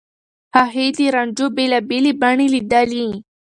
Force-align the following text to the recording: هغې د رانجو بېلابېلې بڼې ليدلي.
هغې 0.57 0.85
د 0.97 0.99
رانجو 1.15 1.45
بېلابېلې 1.55 2.13
بڼې 2.21 2.47
ليدلي. 2.53 3.07